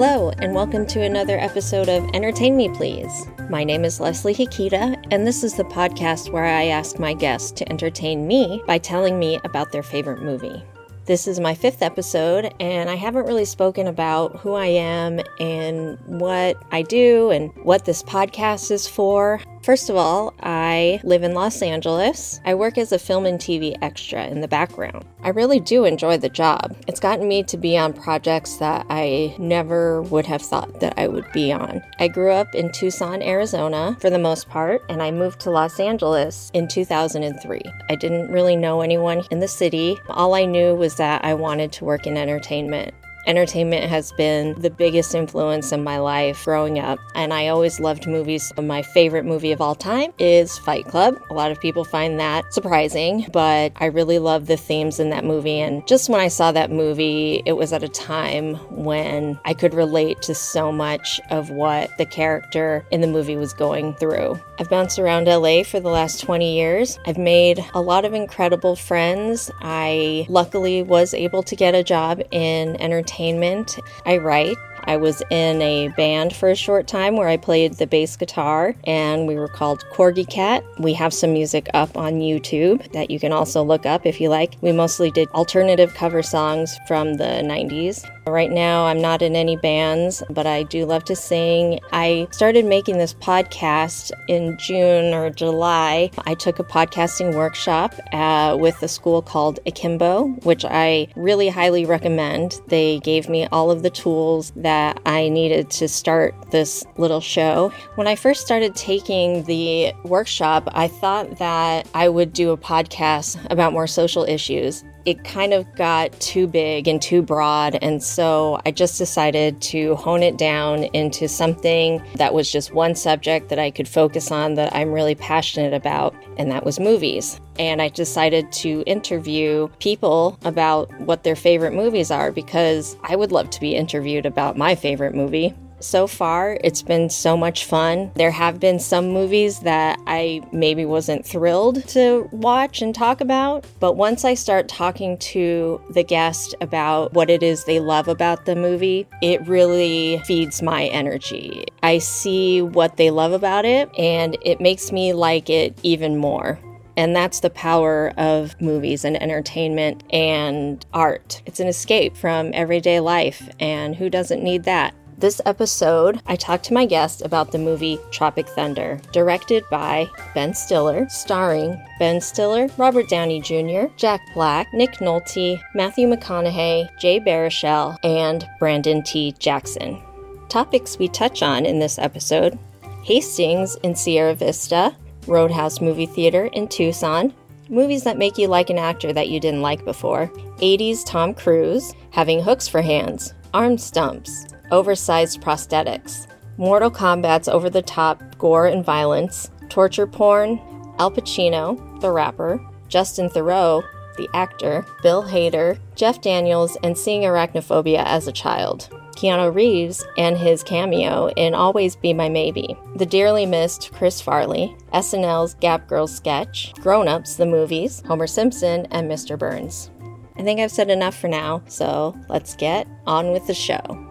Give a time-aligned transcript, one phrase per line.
[0.00, 3.26] Hello, and welcome to another episode of Entertain Me Please.
[3.50, 7.50] My name is Leslie Hikita, and this is the podcast where I ask my guests
[7.50, 10.62] to entertain me by telling me about their favorite movie.
[11.06, 15.98] This is my fifth episode, and I haven't really spoken about who I am and
[16.06, 19.40] what I do and what this podcast is for.
[19.68, 22.40] First of all, I live in Los Angeles.
[22.46, 25.04] I work as a film and TV extra in the background.
[25.22, 26.74] I really do enjoy the job.
[26.86, 31.06] It's gotten me to be on projects that I never would have thought that I
[31.06, 31.82] would be on.
[31.98, 35.78] I grew up in Tucson, Arizona for the most part, and I moved to Los
[35.78, 37.60] Angeles in 2003.
[37.90, 39.98] I didn't really know anyone in the city.
[40.08, 42.94] All I knew was that I wanted to work in entertainment.
[43.28, 48.06] Entertainment has been the biggest influence in my life growing up, and I always loved
[48.06, 48.50] movies.
[48.56, 51.20] My favorite movie of all time is Fight Club.
[51.28, 55.26] A lot of people find that surprising, but I really love the themes in that
[55.26, 55.60] movie.
[55.60, 59.74] And just when I saw that movie, it was at a time when I could
[59.74, 64.40] relate to so much of what the character in the movie was going through.
[64.58, 66.98] I've bounced around LA for the last 20 years.
[67.06, 69.50] I've made a lot of incredible friends.
[69.60, 73.78] I luckily was able to get a job in entertainment entertainment.
[74.06, 74.58] I write.
[74.84, 78.74] I was in a band for a short time where I played the bass guitar,
[78.84, 80.64] and we were called Corgi Cat.
[80.78, 84.28] We have some music up on YouTube that you can also look up if you
[84.28, 84.56] like.
[84.60, 88.04] We mostly did alternative cover songs from the 90s.
[88.26, 91.80] Right now, I'm not in any bands, but I do love to sing.
[91.92, 96.10] I started making this podcast in June or July.
[96.26, 101.86] I took a podcasting workshop uh, with a school called Akimbo, which I really highly
[101.86, 102.60] recommend.
[102.68, 107.72] They gave me all of the tools that I needed to start this little show.
[107.96, 113.38] When I first started taking the workshop, I thought that I would do a podcast
[113.50, 117.78] about more social issues it kind of got too big and too broad.
[117.80, 122.94] And so I just decided to hone it down into something that was just one
[122.94, 127.40] subject that I could focus on that I'm really passionate about, and that was movies.
[127.58, 133.32] And I decided to interview people about what their favorite movies are because I would
[133.32, 135.54] love to be interviewed about my favorite movie.
[135.80, 138.10] So far, it's been so much fun.
[138.14, 143.64] There have been some movies that I maybe wasn't thrilled to watch and talk about,
[143.78, 148.44] but once I start talking to the guest about what it is they love about
[148.44, 151.64] the movie, it really feeds my energy.
[151.82, 156.58] I see what they love about it, and it makes me like it even more.
[156.96, 161.40] And that's the power of movies and entertainment and art.
[161.46, 164.92] It's an escape from everyday life, and who doesn't need that?
[165.18, 170.54] This episode, I talked to my guest about the movie Tropic Thunder, directed by Ben
[170.54, 177.96] Stiller, starring Ben Stiller, Robert Downey Jr., Jack Black, Nick Nolte, Matthew McConaughey, Jay Baruchel,
[178.04, 179.34] and Brandon T.
[179.40, 180.00] Jackson.
[180.48, 182.56] Topics we touch on in this episode
[183.02, 184.94] Hastings in Sierra Vista,
[185.26, 187.34] Roadhouse Movie Theater in Tucson,
[187.68, 191.92] movies that make you like an actor that you didn't like before, 80s Tom Cruise,
[192.10, 198.84] having hooks for hands, arm stumps, oversized prosthetics, Mortal Kombat's over the top gore and
[198.84, 200.58] violence, torture porn,
[200.98, 203.82] Alpa Chino, the rapper, Justin Theroux,
[204.16, 208.88] the actor, Bill Hader, Jeff Daniels, and seeing arachnophobia as a child.
[209.16, 214.76] Keanu Reeves and his cameo in Always Be My Maybe, the dearly missed Chris Farley,
[214.92, 219.38] SNL's Gap Girls sketch, Grown Ups, the movies, Homer Simpson, and Mr.
[219.38, 219.90] Burns.
[220.36, 224.07] I think I've said enough for now, so let's get on with the show.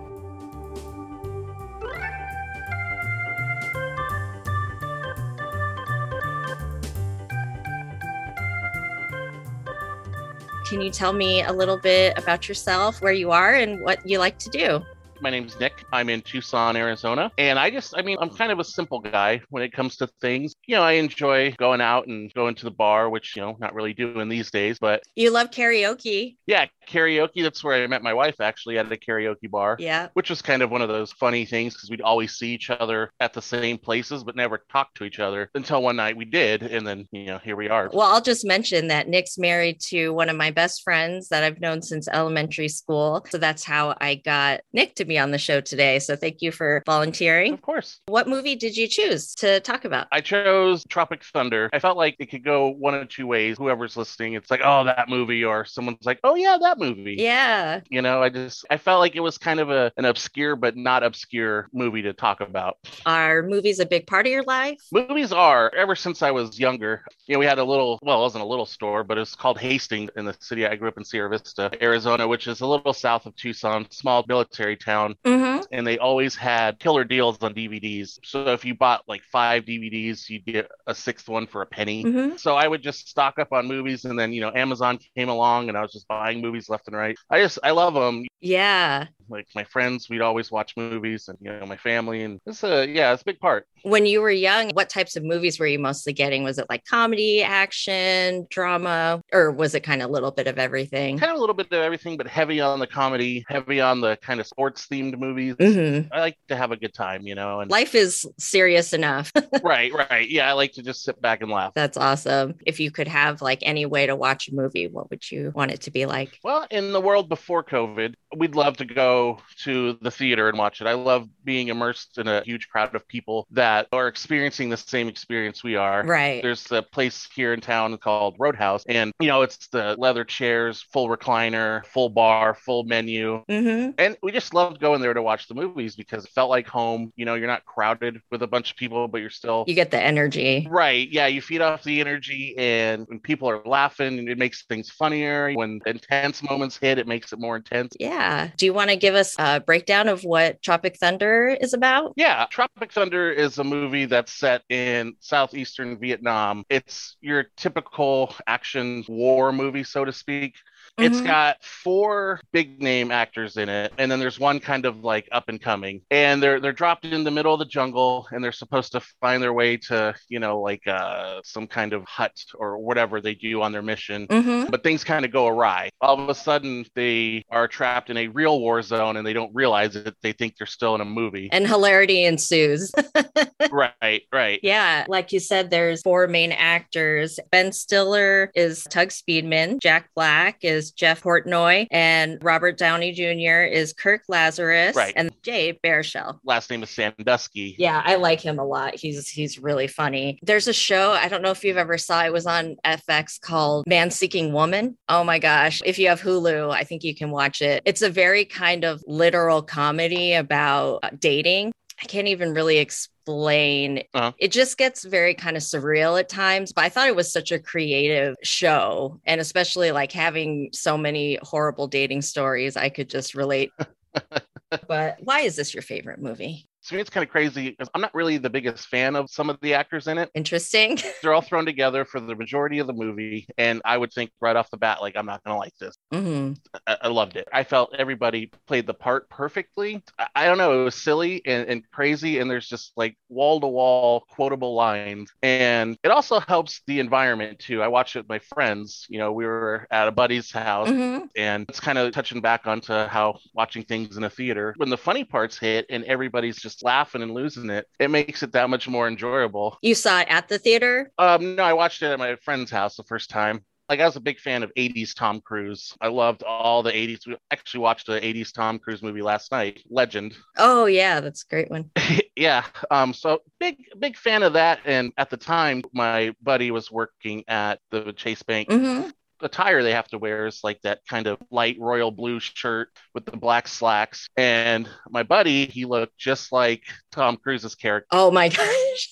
[10.69, 14.19] Can you tell me a little bit about yourself, where you are, and what you
[14.19, 14.83] like to do?
[15.19, 15.83] My name's Nick.
[15.91, 17.31] I'm in Tucson, Arizona.
[17.39, 20.07] And I just, I mean, I'm kind of a simple guy when it comes to
[20.21, 20.53] things.
[20.67, 23.73] You know, I enjoy going out and going to the bar, which, you know, not
[23.73, 25.01] really doing these days, but.
[25.15, 26.37] You love karaoke.
[26.45, 27.41] Yeah, karaoke.
[27.41, 29.75] That's where I met my wife actually at a karaoke bar.
[29.79, 30.09] Yeah.
[30.13, 33.11] Which was kind of one of those funny things because we'd always see each other
[33.19, 36.61] at the same places, but never talk to each other until one night we did.
[36.61, 37.89] And then, you know, here we are.
[37.91, 41.59] Well, I'll just mention that Nick's married to one of my best friends that I've
[41.59, 43.25] known since elementary school.
[43.29, 45.99] So that's how I got Nick to be on the show today.
[45.99, 47.53] So thank you for volunteering.
[47.53, 47.99] Of course.
[48.07, 50.07] What movie did you choose to talk about?
[50.11, 51.69] I chose Tropic Thunder.
[51.73, 53.57] I felt like it could go one of two ways.
[53.57, 57.15] Whoever's listening, it's like, oh, that movie, or someone's like, oh, yeah, that movie.
[57.17, 57.81] Yeah.
[57.89, 60.75] You know, I just, I felt like it was kind of a, an obscure but
[60.75, 62.77] not obscure movie to talk about.
[63.05, 64.79] Are movies a big part of your life?
[64.91, 65.71] Movies are.
[65.75, 68.47] Ever since I was younger, you know, we had a little, well, it wasn't a
[68.47, 71.29] little store, but it was called Hastings in the city I grew up in Sierra
[71.29, 75.63] Vista, Arizona, which is a little south of Tucson, small military town Mm-hmm.
[75.71, 78.19] and they always had killer deals on DVDs.
[78.23, 82.03] So if you bought like five DVDs, you'd get a sixth one for a penny.
[82.03, 82.37] Mm-hmm.
[82.37, 85.69] So I would just stock up on movies, and then you know Amazon came along,
[85.69, 87.17] and I was just buying movies left and right.
[87.29, 88.25] I just I love them.
[88.39, 89.07] Yeah.
[89.29, 92.87] Like my friends, we'd always watch movies, and you know my family, and it's a
[92.87, 93.67] yeah, it's a big part.
[93.83, 96.43] When you were young, what types of movies were you mostly getting?
[96.43, 100.57] Was it like comedy, action, drama, or was it kind of a little bit of
[100.57, 101.17] everything?
[101.17, 104.17] Kind of a little bit of everything, but heavy on the comedy, heavy on the
[104.17, 105.55] kind of sports themed movies.
[105.55, 106.13] Mm-hmm.
[106.13, 109.31] I like to have a good time, you know, and Life is serious enough.
[109.63, 111.73] right, right, yeah, I like to just sit back and laugh.
[111.75, 112.55] That's awesome.
[112.65, 115.71] If you could have like any way to watch a movie, what would you want
[115.71, 116.39] it to be like?
[116.43, 119.16] Well, in the world before COVID, we'd love to go
[119.63, 120.87] to the theater and watch it.
[120.87, 125.07] I love being immersed in a huge crowd of people that are experiencing the same
[125.07, 126.03] experience we are.
[126.05, 126.41] Right.
[126.41, 130.85] There's a place here in town called Roadhouse, and you know, it's the leather chairs,
[130.91, 133.43] full recliner, full bar, full menu.
[133.49, 133.91] Mm-hmm.
[133.97, 137.11] And we just loved going there to watch the movies because it felt like home.
[137.15, 139.91] You know, you're not crowded with a bunch of people, but you're still You get
[139.91, 140.67] the energy.
[140.69, 141.09] Right.
[141.09, 141.27] Yeah.
[141.27, 145.53] You feed off the energy, and when people are laughing, it makes things funnier.
[145.53, 147.95] When intense moments hit, it makes it more intense.
[147.99, 148.49] Yeah.
[148.57, 152.13] Do you want to give us a breakdown of what Tropic Thunder is about?
[152.15, 152.45] Yeah.
[152.49, 156.63] Tropic Thunder is a movie that's set in southeastern Vietnam.
[156.69, 160.55] It's your typical action war movie, so to speak.
[160.97, 161.25] It's Mhm.
[161.27, 165.47] got four big name actors in it, and then there's one kind of like up
[165.47, 166.01] and coming.
[166.09, 169.41] And they're they're dropped in the middle of the jungle, and they're supposed to find
[169.43, 173.61] their way to you know like uh, some kind of hut or whatever they do
[173.61, 174.27] on their mission.
[174.27, 174.71] Mm-hmm.
[174.71, 175.89] But things kind of go awry.
[176.01, 179.53] All of a sudden, they are trapped in a real war zone, and they don't
[179.53, 180.15] realize it.
[180.23, 181.49] They think they're still in a movie.
[181.51, 182.91] And hilarity ensues.
[183.71, 184.59] right, right.
[184.63, 187.39] Yeah, like you said, there's four main actors.
[187.51, 193.61] Ben Stiller is Tug Speedman, Jack Black is Jeff Portnoy, and Robert Downey Jr.
[193.63, 195.13] is Kirk Lazarus, Right.
[195.15, 196.39] and Jay Baruchel.
[196.43, 197.75] Last name is Sandusky.
[197.77, 198.95] Yeah, I like him a lot.
[198.95, 200.39] He's he's really funny.
[200.41, 202.23] There's a show I don't know if you've ever saw.
[202.25, 204.97] It was on FX called Man Seeking Woman.
[205.09, 205.81] Oh my gosh!
[205.85, 207.81] If you have Hulu, I think you can watch it.
[207.85, 211.71] It's a very kind of literal comedy about dating.
[212.01, 214.03] I can't even really explain.
[214.13, 214.31] Uh-huh.
[214.37, 217.51] It just gets very kind of surreal at times, but I thought it was such
[217.51, 219.19] a creative show.
[219.25, 223.71] And especially like having so many horrible dating stories, I could just relate.
[224.87, 226.67] but why is this your favorite movie?
[226.87, 227.73] To me, it's kind of crazy.
[227.73, 230.29] 'cause I'm not really the biggest fan of some of the actors in it.
[230.33, 230.97] Interesting.
[231.21, 234.55] They're all thrown together for the majority of the movie, and I would think right
[234.55, 235.97] off the bat, like, I'm not going to like this.
[236.11, 236.53] hmm
[236.85, 237.47] I, I loved it.
[237.51, 240.03] I felt everybody played the part perfectly.
[240.19, 240.81] I, I don't know.
[240.81, 245.31] It was silly and, and crazy, and there's just like wall to wall quotable lines.
[245.41, 247.81] And it also helps the environment too.
[247.81, 249.05] I watched it with my friends.
[249.09, 250.89] You know, we were at a buddy's house.
[250.89, 254.89] hmm And it's kind of touching back onto how watching things in a theater, when
[254.89, 258.69] the funny parts hit and everybody's just laughing and losing it, it makes it that
[258.69, 259.77] much more enjoyable.
[259.81, 261.11] You saw it at the theater?
[261.17, 263.63] Um, no, I watched it at my friend's house the first time.
[263.89, 265.93] Like I was a big fan of 80s Tom Cruise.
[266.01, 267.25] I loved all the 80s.
[267.25, 270.35] We actually watched the 80s Tom Cruise movie last night, Legend.
[270.57, 271.89] Oh, yeah, that's a great one.
[272.35, 272.65] yeah.
[272.91, 274.79] Um, so big, big fan of that.
[274.85, 279.09] And at the time, my buddy was working at the Chase Bank hmm
[279.41, 283.25] attire they have to wear is like that kind of light royal blue shirt with
[283.25, 284.29] the black slacks.
[284.37, 289.09] And my buddy, he looked just like Tom Cruise's character Oh my gosh.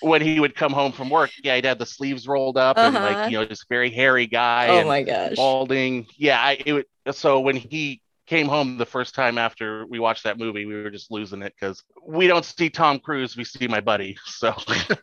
[0.00, 1.30] when he would come home from work.
[1.42, 3.00] Yeah, he'd have the sleeves rolled up and Uh-huh.
[3.00, 5.36] like, you know, just very hairy guy Oh and my gosh.
[5.36, 6.06] balding.
[6.16, 10.24] Yeah, I, it would, so when he came home the first time after we watched
[10.24, 13.66] that movie, we were just losing it because we don't see Tom Cruise, we see
[13.68, 14.16] my buddy.
[14.26, 14.54] So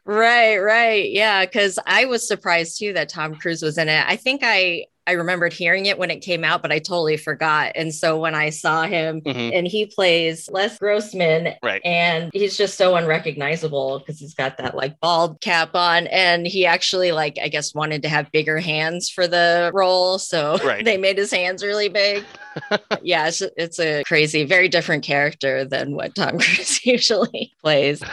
[0.05, 1.09] Right, right.
[1.11, 4.03] Yeah, because I was surprised too that Tom Cruise was in it.
[4.07, 7.71] I think I I remembered hearing it when it came out, but I totally forgot.
[7.73, 11.81] And so when I saw him mhm, and he plays Les Grossman right.
[11.83, 16.65] and he's just so unrecognizable because he's got that like bald cap on and he
[16.67, 20.85] actually like I guess wanted to have bigger hands for the role so Right.
[20.85, 22.23] they made his hands really big.
[23.01, 28.01] yeah, it's, it's a crazy, very different character than what Tom Cruise usually plays.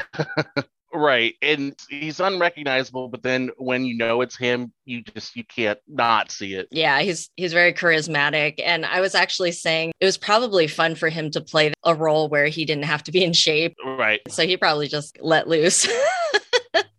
[0.94, 1.34] Right.
[1.42, 6.30] And he's unrecognizable, but then when you know it's him, you just you can't not
[6.30, 6.68] see it.
[6.70, 11.10] Yeah, he's he's very charismatic and I was actually saying it was probably fun for
[11.10, 13.74] him to play a role where he didn't have to be in shape.
[13.84, 14.20] Right.
[14.28, 15.86] So he probably just let loose.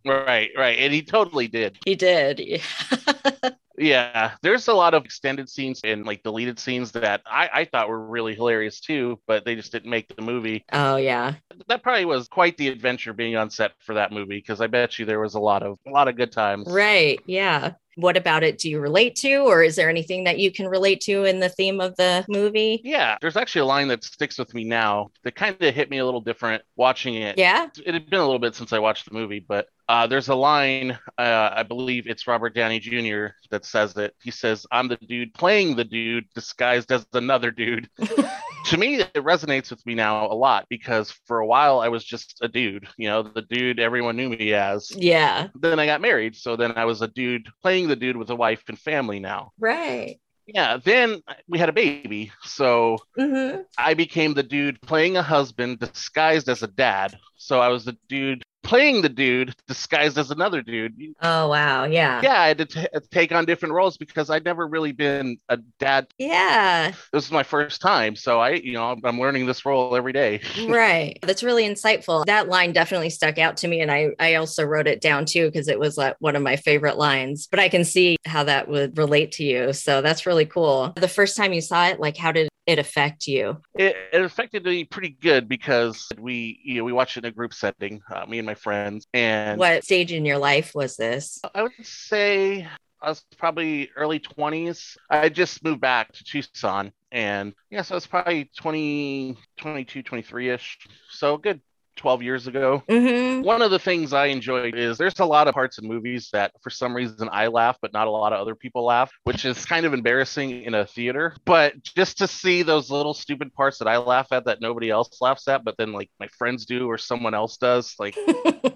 [0.06, 0.52] Right.
[0.56, 0.78] Right.
[0.80, 1.78] And he totally did.
[1.84, 2.40] he did.
[2.40, 7.90] Yeah, there's a lot of extended scenes and like deleted scenes that I, I thought
[7.90, 10.66] were really hilarious too, but they just didn't make the movie.
[10.72, 11.36] Oh yeah.
[11.68, 14.98] That probably was quite the adventure being on set for that movie because I bet
[15.00, 16.68] you there was a lot of a lot of good times.
[16.70, 17.20] Right.
[17.26, 17.74] Yeah.
[17.96, 21.02] What about it do you relate to, or is there anything that you can relate
[21.02, 22.80] to in the theme of the movie?
[22.84, 25.98] Yeah, there's actually a line that sticks with me now that kind of hit me
[25.98, 27.40] a little different watching it.
[27.40, 27.70] Yeah.
[27.84, 30.36] It had been a little bit since I watched the movie, but uh, there's a
[30.36, 33.28] line, uh, I believe it's Robert Downey Jr.
[33.52, 34.14] that says it.
[34.22, 37.90] He says, I'm the dude playing the dude disguised as another dude.
[38.66, 42.04] to me, it resonates with me now a lot because for a while I was
[42.04, 44.92] just a dude, you know, the dude everyone knew me as.
[44.96, 45.48] Yeah.
[45.56, 46.36] Then I got married.
[46.36, 49.52] So then I was a dude playing the dude with a wife and family now.
[49.58, 50.20] Right.
[50.46, 50.78] Yeah.
[50.84, 52.32] Then we had a baby.
[52.44, 53.62] So Mm-hmm.
[53.78, 57.18] I became the dude playing a husband disguised as a dad.
[57.38, 60.94] So I was the dude playing the dude disguised as another dude.
[61.22, 61.86] Oh wow.
[61.86, 62.22] Yeah.
[62.22, 65.58] Yeah, I had to t- take on different roles because I'd never really been a
[65.80, 66.08] dad.
[66.18, 66.92] Yeah.
[67.14, 70.42] This is my first time, so I, you know, I'm learning this role every day.
[70.68, 71.18] right.
[71.22, 72.26] That's really insightful.
[72.26, 73.80] That line definitely stuck out to me.
[73.80, 76.58] And I, I also wrote it down too, because it was like one of my
[76.58, 79.72] favorite lines, but I can see how that would relate to you.
[79.72, 80.94] So that's really cool.
[80.98, 83.58] The first time you saw it, like, how did it affect you?
[83.74, 87.32] It, it affected me pretty good because we, you know, we watched it in a
[87.32, 91.40] group setting, uh, me and my friends, and What stage in your life was this?
[91.56, 92.68] I would say
[93.02, 94.98] I was probably early 20s.
[95.10, 100.78] I just moved back to Tucson and yeah, so it's probably 20, 22, 23 ish.
[101.10, 101.62] So good
[101.98, 102.84] 12 years ago.
[102.90, 103.42] Mm-hmm.
[103.44, 106.52] One of the things I enjoy is there's a lot of parts in movies that
[106.62, 109.66] for some reason I laugh, but not a lot of other people laugh, which is
[109.66, 111.36] kind of embarrassing in a theater.
[111.46, 115.20] But just to see those little stupid parts that I laugh at that nobody else
[115.22, 118.16] laughs at, but then like my friends do or someone else does, like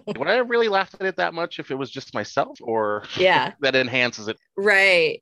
[0.08, 3.54] would I really laugh at it that much if it was just myself or yeah.
[3.62, 4.38] that enhances it?
[4.58, 5.22] Right.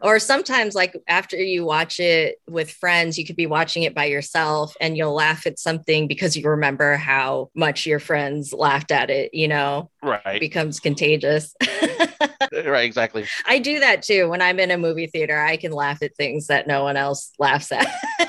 [0.00, 4.06] Or sometimes, like after you watch it with friends, you could be watching it by
[4.06, 9.10] yourself and you'll laugh at something because you remember how much your friends laughed at
[9.10, 10.40] it, you know, it Right.
[10.40, 11.54] becomes contagious.
[12.52, 13.26] right, exactly.
[13.46, 14.28] I do that too.
[14.28, 17.32] When I'm in a movie theater, I can laugh at things that no one else
[17.38, 17.86] laughs at.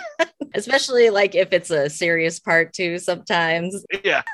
[0.55, 3.85] Especially like if it's a serious part too, sometimes.
[4.03, 4.23] Yeah.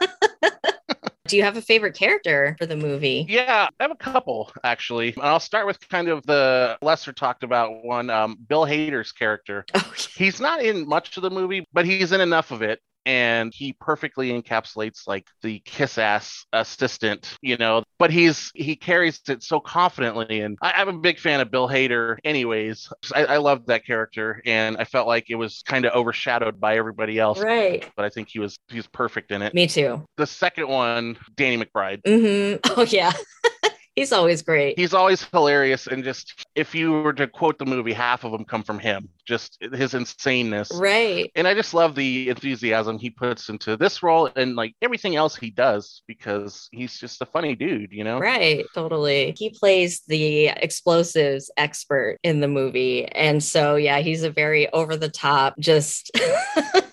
[1.28, 3.26] Do you have a favorite character for the movie?
[3.30, 5.14] Yeah, I have a couple actually.
[5.14, 9.66] And I'll start with kind of the lesser talked about one, um, Bill Hader's character.
[9.74, 12.80] Oh, He's not in much of the movie, but he's in enough of it.
[13.06, 19.20] And he perfectly encapsulates like the kiss ass assistant, you know, but he's he carries
[19.28, 20.42] it so confidently.
[20.42, 22.92] And I, I'm a big fan of Bill Hader, anyways.
[23.14, 26.78] I, I loved that character, and I felt like it was kind of overshadowed by
[26.78, 27.40] everybody else.
[27.40, 27.90] right.
[27.96, 29.54] But I think he was he was perfect in it.
[29.54, 30.04] Me too.
[30.18, 32.02] The second one, Danny McBride.
[32.04, 32.60] Mm-hmm.
[32.76, 33.12] Oh, yeah.
[33.96, 34.78] He's always great.
[34.78, 38.44] He's always hilarious, and just if you were to quote the movie, half of them
[38.44, 39.10] come from him.
[39.26, 40.72] Just his insaneness.
[40.74, 41.32] Right.
[41.36, 45.36] And I just love the enthusiasm he puts into this role and like everything else
[45.36, 48.20] he does because he's just a funny dude, you know?
[48.20, 49.34] Right, totally.
[49.38, 53.06] He plays the explosives expert in the movie.
[53.06, 56.12] And so, yeah, he's a very over the top, just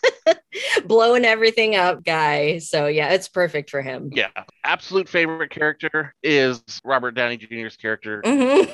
[0.88, 2.58] blowing everything up guy.
[2.58, 4.10] So, yeah, it's perfect for him.
[4.12, 4.28] Yeah.
[4.64, 8.22] Absolute favorite character is Robert Downey Jr.'s character.
[8.24, 8.70] Mhm.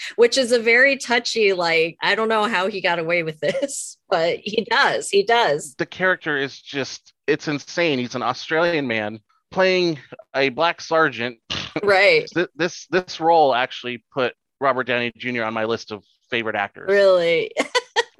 [0.16, 3.96] Which is a very touchy, like, I don't know how he got away with this,
[4.10, 5.08] but he does.
[5.08, 5.74] He does.
[5.76, 7.98] The character is just, it's insane.
[7.98, 9.98] He's an Australian man playing
[10.34, 11.38] a black sergeant.
[11.82, 12.26] Right.
[12.34, 15.44] Th- This this role actually put Robert Downey Jr.
[15.44, 17.52] on my list of favorite actors Really.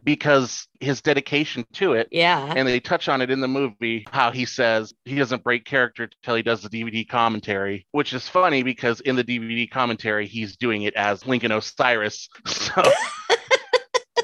[0.06, 2.54] Because his dedication to it Yeah.
[2.56, 6.08] and they touch on it in the movie how he says he doesn't break character
[6.22, 10.56] till he does the DVD commentary, which is funny because in the DVD commentary he's
[10.56, 12.28] doing it as Lincoln Osiris.
[12.46, 12.82] So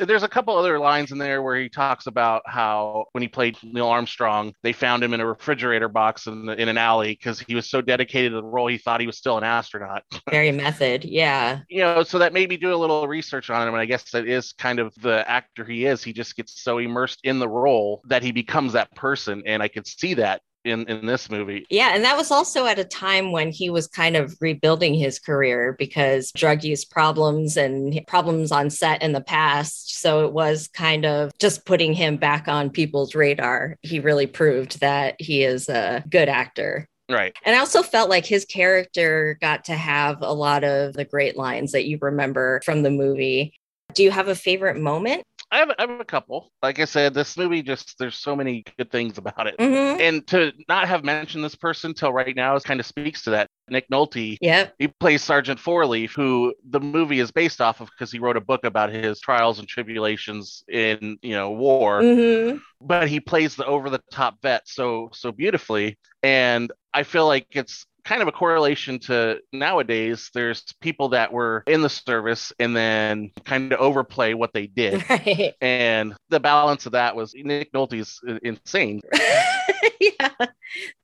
[0.06, 3.56] there's a couple other lines in there where he talks about how when he played
[3.62, 7.54] Neil Armstrong, they found him in a refrigerator box in, in an alley because he
[7.54, 10.02] was so dedicated to the role he thought he was still an astronaut.
[10.30, 11.04] Very method.
[11.04, 11.60] Yeah.
[11.68, 13.74] you know, so that made me do a little research on him.
[13.74, 16.02] And I guess that is kind of the actor he is.
[16.02, 19.42] He just gets so immersed in the role that he becomes that person.
[19.46, 21.66] And I could see that in, in this movie.
[21.70, 25.18] Yeah, and that was also at a time when he was kind of rebuilding his
[25.18, 30.00] career because drug use problems and problems on set in the past.
[30.00, 33.76] So it was kind of just putting him back on people's radar.
[33.82, 36.86] He really proved that he is a good actor.
[37.10, 37.34] Right.
[37.44, 41.36] And I also felt like his character got to have a lot of the great
[41.36, 43.54] lines that you remember from the movie.
[43.94, 45.24] Do you have a favorite moment?
[45.52, 46.50] I have, I have a couple.
[46.62, 49.58] Like I said, this movie just, there's so many good things about it.
[49.58, 50.00] Mm-hmm.
[50.00, 53.30] And to not have mentioned this person till right now is kind of speaks to
[53.30, 53.48] that.
[53.68, 54.38] Nick Nolte.
[54.40, 54.74] Yep.
[54.78, 58.40] He plays Sergeant Fourleaf, who the movie is based off of because he wrote a
[58.40, 62.02] book about his trials and tribulations in, you know, war.
[62.02, 65.98] hmm But he plays the over the top vet so so beautifully.
[66.22, 71.62] And I feel like it's kind of a correlation to nowadays there's people that were
[71.66, 75.04] in the service and then kind of overplay what they did.
[75.12, 75.54] Right.
[75.60, 79.00] And the balance of that was Nick Nolte's insane.
[80.00, 80.30] yeah.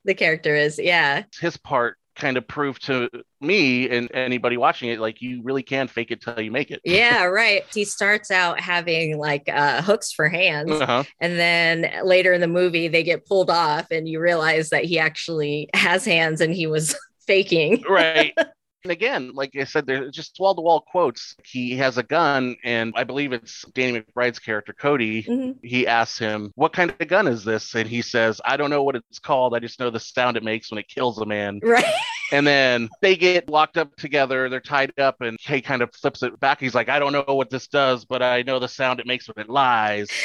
[0.04, 1.24] The character is, yeah.
[1.40, 3.08] His part kind of proved to
[3.40, 6.80] me and anybody watching it like you really can fake it till you make it.
[6.84, 7.62] Yeah, right.
[7.72, 11.04] He starts out having like uh, hooks for hands, Uh-huh.
[11.20, 14.98] and then later in the movie, they get pulled off, and you realize that he
[14.98, 16.94] actually has hands and he was
[17.26, 17.82] faking.
[17.88, 18.36] Right.
[18.84, 21.34] And again, like I said, there's just wall to wall quotes.
[21.44, 25.24] He has a gun, and I believe it's Danny McBride's character, Cody.
[25.24, 25.56] Mhm.
[25.62, 27.74] He asks him, What kind of gun is this?
[27.74, 29.54] And he says, I don't know what it's called.
[29.54, 31.60] I just know the sound it makes when it kills a man.
[31.62, 31.84] Right.
[32.30, 34.50] And then they get locked up together.
[34.50, 36.60] They're tied up, and he kind of flips it back.
[36.60, 39.28] He's like, I don't know what this does, but I know the sound it makes
[39.28, 40.08] when it lies.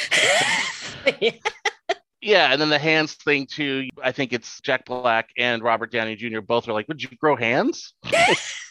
[1.22, 1.32] Yeah.
[2.24, 3.90] Yeah, and then the hands thing too.
[4.02, 6.40] I think it's Jack Black and Robert Downey Jr.
[6.40, 7.94] both are like, "Would you grow hands?"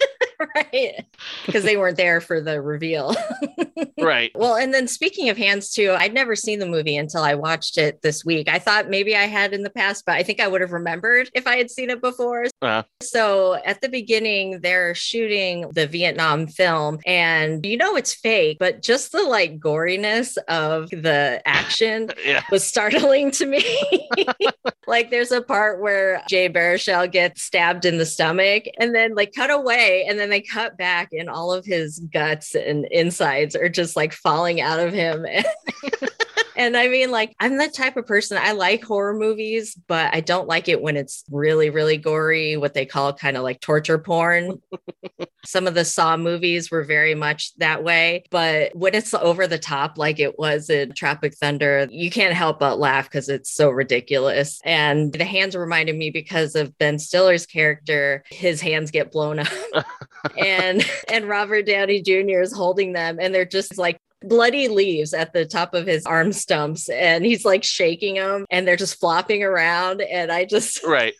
[0.57, 1.05] right.
[1.47, 3.15] Because they weren't there for the reveal.
[4.01, 4.31] right.
[4.35, 7.79] Well, and then speaking of hands too, I'd never seen the movie until I watched
[7.79, 8.49] it this week.
[8.49, 11.31] I thought maybe I had in the past, but I think I would have remembered
[11.35, 12.47] if I had seen it before.
[12.61, 18.59] Uh, So at the beginning, they're shooting the Vietnam film, and you know it's fake,
[18.59, 22.43] but just the like goriness of the action yeah.
[22.51, 23.65] was startling to me.
[24.87, 29.33] like there's a part where Jay Baruchel gets stabbed in the stomach and then like
[29.35, 33.69] cut away and then they cut back and all of his guts and insides are
[33.69, 35.27] just like falling out of him.
[36.57, 40.21] And I mean, like, I'm the type of person I like horror movies, but I
[40.21, 43.99] don't like it when it's really, really gory, what they call kind of like torture
[43.99, 44.61] porn.
[45.45, 48.25] Some of the Saw movies were very much that way.
[48.31, 52.61] But when it's over the top, like it was in Tropic Thunder, you can't help
[52.61, 54.61] but laugh because it's so ridiculous.
[54.65, 59.49] And the hands reminded me because of Ben Stiller's character, his hands get blown up.
[60.38, 62.41] and and Robert Downey Jr.
[62.41, 66.33] is holding them, and they're just like bloody leaves at the top of his arm
[66.33, 71.15] stumps and he's like shaking them and they're just flopping around and i just Right.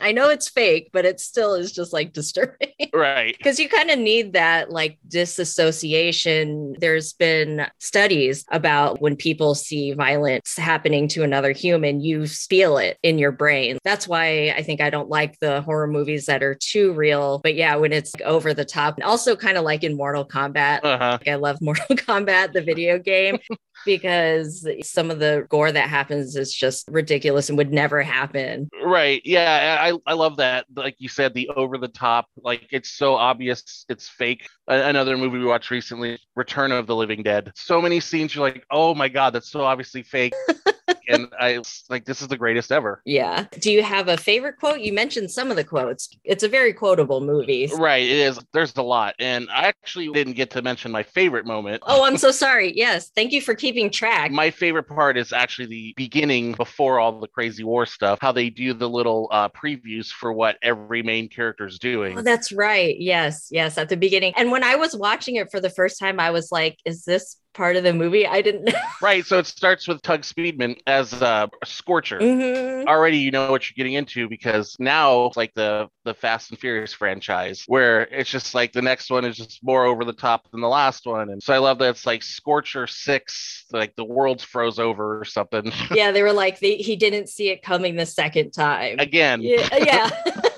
[0.00, 3.36] i know it's fake but it still is just like disturbing Right.
[3.36, 9.92] because you kind of need that like disassociation there's been studies about when people see
[9.92, 14.80] violence happening to another human you feel it in your brain that's why i think
[14.80, 18.22] i don't like the horror movies that are too real but yeah when it's like,
[18.22, 21.18] over the top also kind of like in mortal kombat Uh huh.
[21.20, 23.38] like, I love Mortal Kombat, the video game,
[23.84, 28.68] because some of the gore that happens is just ridiculous and would never happen.
[28.82, 29.22] Right.
[29.24, 29.78] Yeah.
[29.80, 30.66] I I love that.
[30.74, 32.26] Like you said, the over the top.
[32.36, 34.48] Like it's so obvious it's fake.
[34.66, 37.52] Another movie we watched recently, Return of the Living Dead.
[37.54, 40.34] So many scenes you're like, oh my god, that's so obviously fake.
[41.08, 43.02] and I like, this is the greatest ever.
[43.04, 43.46] Yeah.
[43.58, 44.80] Do you have a favorite quote?
[44.80, 46.08] You mentioned some of the quotes.
[46.24, 47.70] It's a very quotable movie.
[47.76, 48.04] Right.
[48.04, 48.38] It is.
[48.52, 51.82] There's a lot, and I actually didn't get to mention my favorite moment.
[51.86, 52.72] Oh, I'm so sorry.
[52.76, 53.10] Yes.
[53.14, 54.30] Thank you for keeping track.
[54.30, 58.50] My favorite part is actually the beginning before all the crazy war stuff, how they
[58.50, 62.18] do the little uh, previews for what every main character is doing.
[62.18, 62.96] Oh, that's right.
[62.98, 63.48] Yes.
[63.50, 63.78] Yes.
[63.78, 64.32] At the beginning.
[64.36, 67.36] And when I was watching it for the first time, I was like, is this
[67.54, 68.26] part of the movie?
[68.26, 68.72] I didn't know.
[69.00, 69.24] Right.
[69.24, 72.18] So it starts with Tug Speedman as a Scorcher.
[72.18, 72.86] Mhm.
[72.86, 76.92] Already, you know what you're getting into because now like the the Fast and Furious
[76.92, 80.60] franchise, where it's just like the next one is just more over the top than
[80.60, 84.44] the last one, and so I love that it's like Scorcher Six, like the world's
[84.44, 85.72] froze over or something.
[85.92, 86.12] Yeah.
[86.12, 88.98] They were like, they, he didn't see it coming the second time.
[88.98, 89.68] Again, Yeah.
[89.76, 90.10] Yeah.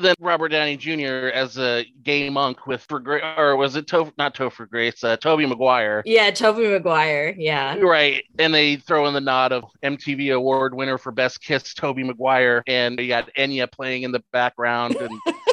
[0.00, 1.28] then Robert Downey Jr.
[1.32, 5.16] as a gay monk with for Gra- or was it to- not Topher Grace, uh,
[5.16, 6.02] Tobey Maguire.
[6.04, 7.34] Yeah, Tobey Maguire.
[7.36, 7.76] Yeah.
[7.78, 12.02] Right, and they throw in the nod of MTV Award winner for Best Kiss, Tobey
[12.02, 15.10] Maguire, and you got Enya playing in the background, and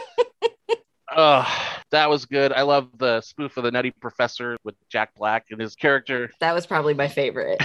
[1.15, 1.48] oh,
[1.91, 2.52] that was good.
[2.54, 6.54] I love the spoof of the Nutty Professor with Jack Black and his character, That
[6.54, 7.60] was probably my favorite.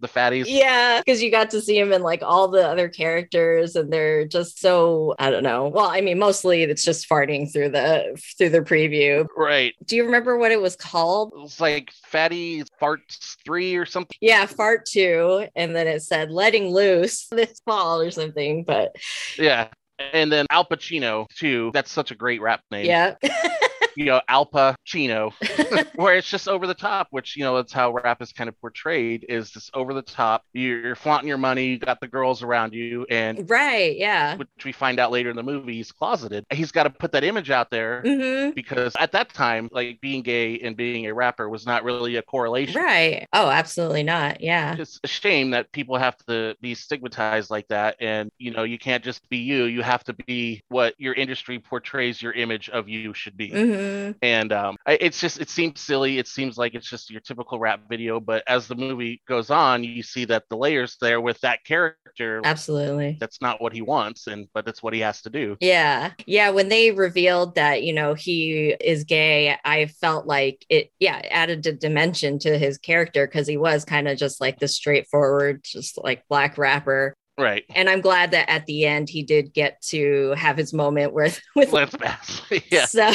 [0.00, 0.44] the fatties.
[0.48, 4.26] Yeah, because you got to see him in like all the other characters, and they're
[4.26, 5.68] just so I don't know.
[5.68, 9.26] Well, I mean, mostly it's just farting through the through the preview.
[9.36, 11.32] Right, Do you remember what it was called?
[11.34, 14.16] it was like Fatty Farts Three or something.
[14.20, 18.64] Yeah, fart two, and then it said letting loose this fall or something.
[18.64, 18.96] But
[19.38, 19.68] Yeah.
[20.12, 21.70] And then Al Pacino too.
[21.72, 22.86] That's such a great rap name.
[22.86, 23.14] yeah,
[23.96, 25.32] you know, Alpa Chino,
[25.94, 28.60] where it's just over the top, which, you know, that's how rap is kind of
[28.60, 30.44] portrayed is this over the top.
[30.52, 34.36] You're, you're flaunting your money, you got the girls around you, and right, yeah.
[34.36, 36.44] Which we find out later in the movie, he's closeted.
[36.50, 38.50] He's got to put that image out there mm-hmm.
[38.50, 42.22] because at that time, like being gay and being a rapper was not really a
[42.22, 42.80] correlation.
[42.80, 43.26] Right.
[43.32, 44.40] Oh, absolutely not.
[44.40, 44.76] Yeah.
[44.78, 47.96] It's a shame that people have to be stigmatized like that.
[48.00, 49.64] And, you know, you can't just be you.
[49.64, 53.50] You have to be what your industry portrays your image of you should be.
[53.50, 53.83] Mm-hmm.
[54.22, 56.18] And um, it's just, it seems silly.
[56.18, 58.20] It seems like it's just your typical rap video.
[58.20, 62.40] But as the movie goes on, you see that the layers there with that character.
[62.44, 63.16] Absolutely.
[63.20, 64.26] That's not what he wants.
[64.26, 65.56] And, but that's what he has to do.
[65.60, 66.12] Yeah.
[66.26, 66.50] Yeah.
[66.50, 71.66] When they revealed that, you know, he is gay, I felt like it, yeah, added
[71.66, 75.98] a dimension to his character because he was kind of just like the straightforward, just
[76.02, 77.14] like black rapper.
[77.38, 77.64] Right.
[77.74, 81.40] And I'm glad that at the end he did get to have his moment with
[81.56, 82.42] with Lance Bass.
[82.70, 82.86] yeah.
[82.86, 83.12] So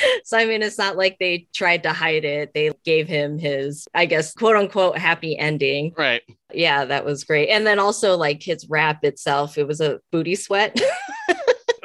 [0.24, 2.52] so I mean it's not like they tried to hide it.
[2.54, 5.94] They gave him his, I guess, quote unquote happy ending.
[5.96, 6.22] Right.
[6.52, 7.48] Yeah, that was great.
[7.48, 10.80] And then also like his rap itself, it was a booty sweat.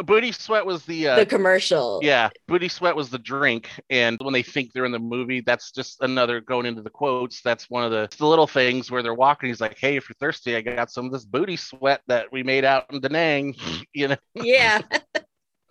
[0.06, 2.00] Booty Sweat was the uh, the commercial.
[2.04, 5.72] Yeah, Booty Sweat was the drink, and when they think they're in the movie, that's
[5.72, 7.42] just another going into the quotes.
[7.42, 9.50] That's one of the, the little things where they're walking.
[9.50, 12.44] He's like, "Hey, if you're thirsty, I got some of this Booty Sweat that we
[12.44, 13.56] made out in Da Nang."
[13.94, 14.18] you know?
[14.36, 14.82] Yeah.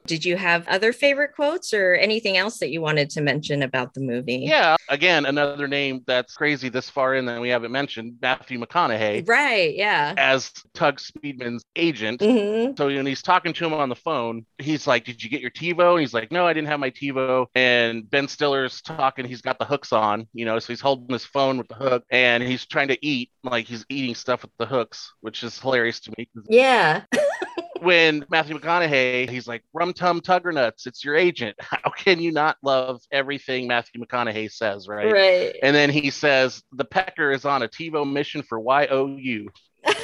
[0.06, 3.94] Did you have other favorite quotes or anything else that you wanted to mention about
[3.94, 4.38] the movie?
[4.38, 9.28] Yeah, again, another name that's crazy this far in that we haven't mentioned Matthew McConaughey.
[9.28, 10.14] Right, yeah.
[10.16, 12.20] As Tug Speedman's agent.
[12.20, 12.76] Mm-hmm.
[12.76, 15.50] So when he's talking to him on the phone, he's like, Did you get your
[15.50, 15.92] TiVo?
[15.92, 17.46] And he's like, No, I didn't have my TiVo.
[17.54, 21.24] And Ben Stiller's talking, he's got the hooks on, you know, so he's holding his
[21.24, 24.66] phone with the hook and he's trying to eat, like he's eating stuff with the
[24.66, 26.28] hooks, which is hilarious to me.
[26.48, 27.02] Yeah.
[27.82, 31.56] when Matthew McConaughey, he's like, Rum Tum Tugger Nuts, it's your agent.
[31.60, 35.12] How can you not love everything Matthew McConaughey says, right?
[35.12, 35.56] Right.
[35.62, 39.48] And then he says, The Pecker is on a TiVo mission for YOU.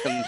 [0.05, 0.25] And,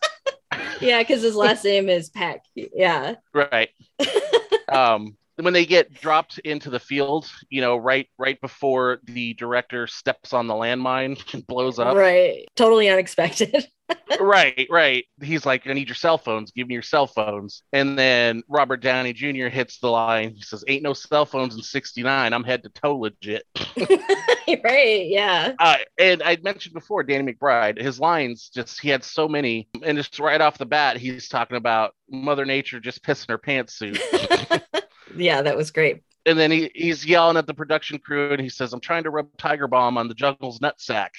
[0.80, 2.44] yeah, because his last name is Peck.
[2.54, 3.16] Yeah.
[3.32, 3.70] right.
[4.68, 9.86] um, when they get dropped into the field, you know, right right before the director
[9.86, 11.96] steps on the landmine and blows up.
[11.96, 12.46] Right.
[12.56, 13.66] Totally unexpected.
[14.20, 15.04] right, right.
[15.20, 16.50] He's like, I need your cell phones.
[16.50, 17.62] Give me your cell phones.
[17.72, 19.48] And then Robert Downey Jr.
[19.48, 20.34] hits the line.
[20.34, 22.32] He says, Ain't no cell phones in 69.
[22.32, 23.44] I'm head to toe legit.
[24.64, 25.52] right, yeah.
[25.58, 29.68] Uh, and I'd mentioned before, Danny McBride, his lines just, he had so many.
[29.82, 34.00] And just right off the bat, he's talking about Mother Nature just pissing her pantsuit.
[35.16, 36.02] Yeah, that was great.
[36.24, 39.10] And then he, he's yelling at the production crew and he says, I'm trying to
[39.10, 41.10] rub Tiger Balm on the Jungle's nutsack.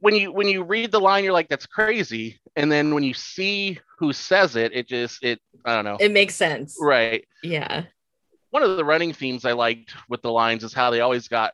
[0.00, 2.40] When you when you read the line, you're like, that's crazy.
[2.56, 5.96] And then when you see who says it, it just it I don't know.
[6.00, 6.76] It makes sense.
[6.80, 7.24] Right.
[7.42, 7.84] Yeah.
[8.50, 11.52] One of the running themes I liked with the lines is how they always got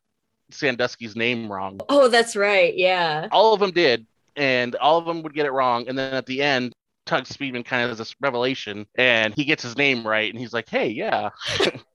[0.51, 1.81] Sandusky's name wrong.
[1.89, 2.75] Oh, that's right.
[2.77, 3.29] Yeah.
[3.33, 5.89] All of them did, and all of them would get it wrong.
[5.89, 6.73] And then at the end,
[7.07, 10.53] Tug Speedman kind of has this revelation, and he gets his name right, and he's
[10.53, 11.31] like, "Hey, yeah."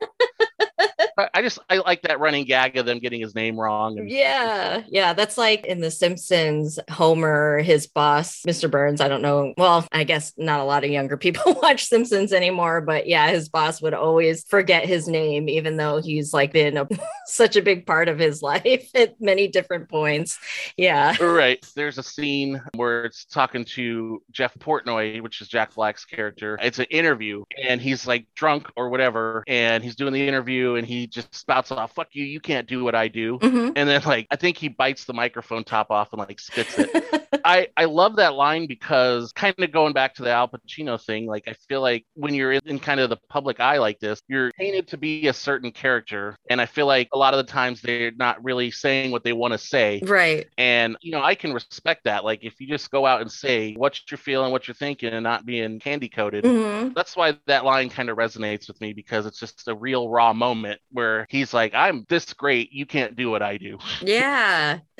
[1.33, 3.99] I just I like that running gag of them getting his name wrong.
[3.99, 4.09] And...
[4.09, 6.79] Yeah, yeah, that's like in The Simpsons.
[6.89, 8.69] Homer, his boss, Mr.
[8.69, 9.01] Burns.
[9.01, 9.53] I don't know.
[9.57, 13.49] Well, I guess not a lot of younger people watch Simpsons anymore, but yeah, his
[13.49, 16.87] boss would always forget his name, even though he's like been a,
[17.25, 20.37] such a big part of his life at many different points.
[20.77, 21.63] Yeah, right.
[21.75, 26.57] There's a scene where it's talking to Jeff Portnoy, which is Jack Black's character.
[26.61, 30.87] It's an interview, and he's like drunk or whatever, and he's doing the interview, and
[30.87, 32.23] he just spouts off, "Fuck you!
[32.23, 33.71] You can't do what I do." Mm-hmm.
[33.75, 37.29] And then like I think he bites the microphone top off and like spits it.
[37.45, 41.25] I I love that line because kind of going back to the Alpa Chino thing,
[41.25, 44.21] like I feel like when you're in, in kind of the public eye like this,
[44.27, 47.51] you're painted to be a certain character, and I feel like a lot of the
[47.51, 50.01] times they're not really saying what they want to say.
[50.03, 50.47] Right.
[50.57, 52.23] And you know I can respect that.
[52.23, 55.23] Like if you just go out and say what you're feeling, what you're thinking, and
[55.23, 56.93] not being candy coated, mm-hmm.
[56.93, 60.33] that's why that line kind of resonates with me because it's just a real raw
[60.33, 63.77] moment where he's like, I'm this great, you can't do what I do.
[64.01, 64.79] Yeah.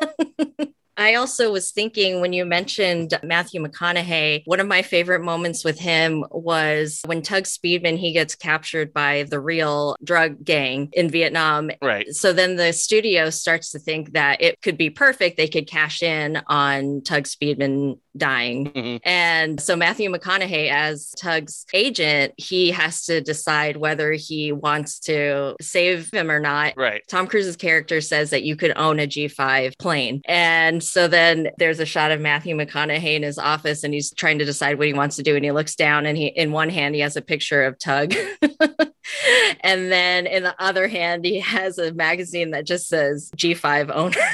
[0.98, 5.78] I also was thinking when you mentioned Matthew McConaughey, one of my favorite moments with
[5.78, 11.70] him was when Tug Speedman he gets captured by the real drug gang in Vietnam.
[11.80, 12.08] Right.
[12.08, 15.36] So then the studio starts to think that it could be perfect.
[15.36, 18.70] They could cash in on Tug Speedman dying.
[18.72, 18.96] Mm-hmm.
[19.08, 25.56] And so Matthew McConaughey, as Tug's agent, he has to decide whether he wants to
[25.60, 26.74] save him or not.
[26.76, 27.02] Right.
[27.08, 30.20] Tom Cruise's character says that you could own a G5 plane.
[30.26, 34.38] And so then there's a shot of Matthew McConaughey in his office and he's trying
[34.38, 35.36] to decide what he wants to do.
[35.36, 38.14] And he looks down and he, in one hand, he has a picture of Tug.
[39.60, 44.16] and then in the other hand, he has a magazine that just says G5 owner.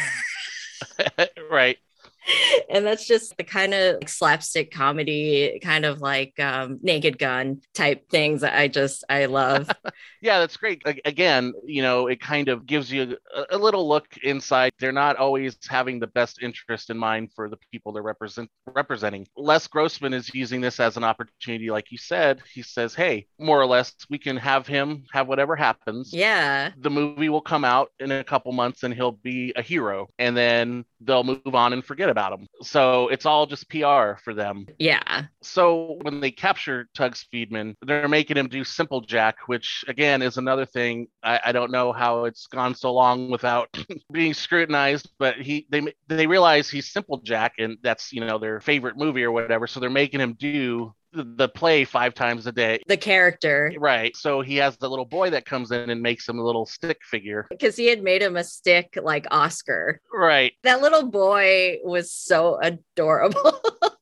[1.50, 1.78] right
[2.70, 8.08] and that's just the kind of slapstick comedy kind of like um, naked gun type
[8.10, 9.70] things that i just i love.
[10.20, 10.82] Yeah that's great.
[11.04, 14.72] Again you know it kind of gives you a, a, little look inside.
[14.78, 19.26] They're not always having the best interest in mind for the people they're represent representing.
[19.36, 22.40] Les grossman is using this as an opportunity like you said.
[22.54, 26.10] He says hey more or less we can have him have whatever happens.
[26.12, 26.70] Yeah.
[26.78, 30.08] The movie will come out in a couple months and he'll be a hero.
[30.18, 32.46] And then they'll move on and forget about him.
[32.62, 34.66] So it's all just PR for them.
[34.78, 35.24] Yeah.
[35.42, 40.36] So when they capture Tug Speedman, they're making him do Simple Jack, which again is
[40.36, 41.08] another thing.
[41.22, 43.68] I, I don't know how it's gone so long without
[44.12, 48.60] being scrutinized, but he they they realize he's Simple Jack, and that's you know their
[48.60, 49.66] favorite movie or whatever.
[49.66, 52.82] So they're making him do the play five times a day.
[52.86, 53.72] The character.
[53.78, 54.16] Right.
[54.16, 56.98] So he has the little boy that comes in and makes him a little stick
[57.02, 57.46] figure.
[57.50, 60.00] Because he had made him a stick like Oscar.
[60.12, 60.52] Right.
[60.62, 63.60] That little boy was so adorable.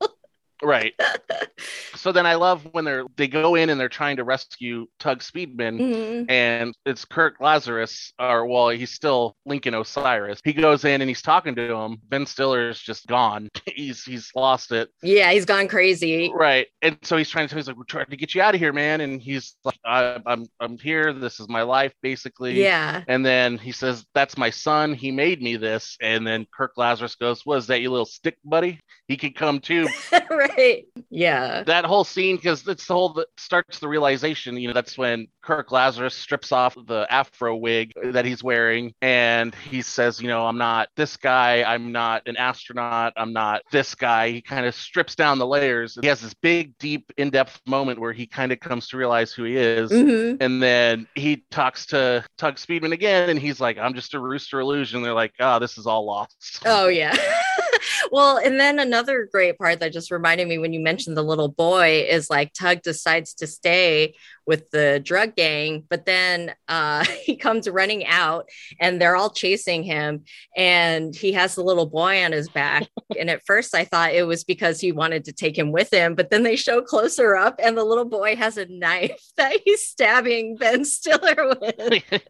[0.63, 0.95] Right.
[1.95, 5.21] so then I love when they're they go in and they're trying to rescue Tug
[5.21, 6.31] Speedman, mm-hmm.
[6.31, 10.41] and it's Kirk Lazarus, or well, he's still Lincoln Osiris.
[10.45, 11.99] He goes in and he's talking to him.
[12.09, 13.49] Ben Stiller's just gone.
[13.67, 14.91] he's he's lost it.
[15.03, 16.33] Yeah, he's gone crazy.
[16.33, 16.69] Right.
[16.81, 18.73] And so he's trying to he's like, we're trying to get you out of here,
[18.73, 19.01] man.
[19.01, 21.13] And he's like, I, I'm I'm here.
[21.13, 22.63] This is my life, basically.
[22.63, 23.03] Yeah.
[23.09, 24.95] And then he says, That's my son.
[24.95, 25.97] He made me this.
[26.01, 28.79] And then Kirk Lazarus goes, Was that your little stick buddy?
[29.09, 29.89] He could come too.
[30.31, 30.85] right right.
[31.11, 31.63] Yeah.
[31.65, 35.27] That whole scene, because it's the whole that starts the realization, you know, that's when
[35.43, 40.47] Kirk Lazarus strips off the afro wig that he's wearing and he says, you know,
[40.47, 41.63] I'm not this guy.
[41.63, 43.13] I'm not an astronaut.
[43.17, 44.31] I'm not this guy.
[44.31, 45.99] He kind of strips down the layers.
[46.01, 49.33] He has this big, deep, in depth moment where he kind of comes to realize
[49.33, 49.91] who he is.
[49.91, 50.37] Mm-hmm.
[50.41, 54.61] And then he talks to Tug Speedman again and he's like, I'm just a rooster
[54.61, 55.03] illusion.
[55.03, 56.63] They're like, oh, this is all lost.
[56.65, 57.17] Oh, yeah.
[58.11, 61.49] well, and then another great part that just reminded me when you mentioned the little
[61.49, 64.15] boy is like Tug decides to stay
[64.47, 68.49] with the drug gang, but then uh, he comes running out
[68.81, 70.25] and they're all chasing him,
[70.57, 72.89] and he has the little boy on his back.
[73.19, 76.15] and at first, I thought it was because he wanted to take him with him,
[76.15, 79.87] but then they show closer up, and the little boy has a knife that he's
[79.87, 82.23] stabbing Ben Stiller with.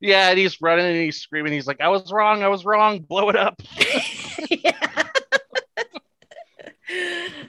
[0.00, 1.52] yeah, and he's running and he's screaming.
[1.52, 2.42] He's like, "I was wrong.
[2.42, 3.00] I was wrong.
[3.00, 3.60] Blow it up."
[4.50, 5.05] yeah.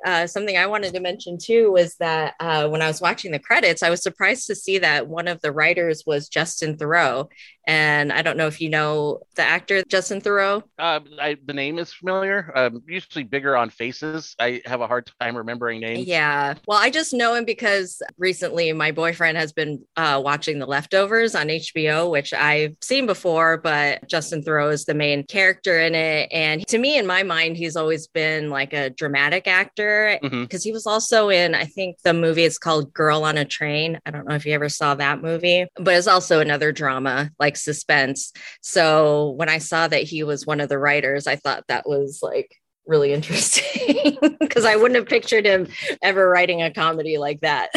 [0.05, 3.39] Uh, something I wanted to mention too was that uh, when I was watching the
[3.39, 7.27] credits, I was surprised to see that one of the writers was Justin Theroux.
[7.67, 10.63] And I don't know if you know the actor Justin Theroux.
[10.79, 12.51] Uh, I, the name is familiar.
[12.55, 14.35] Um, usually bigger on faces.
[14.39, 16.07] I have a hard time remembering names.
[16.07, 16.55] Yeah.
[16.65, 21.35] Well, I just know him because recently my boyfriend has been uh, watching The Leftovers
[21.35, 26.29] on HBO, which I've seen before, but Justin Theroux is the main character in it.
[26.31, 30.57] And to me, in my mind, he's always been like a dramatic actor because mm-hmm.
[30.57, 33.99] he was also in, I think the movie is called Girl on a Train.
[34.05, 37.56] I don't know if you ever saw that movie, but it's also another drama like
[37.57, 38.31] suspense.
[38.61, 42.19] So when I saw that he was one of the writers, I thought that was
[42.21, 42.55] like
[42.87, 45.67] really interesting because I wouldn't have pictured him
[46.01, 47.69] ever writing a comedy like that.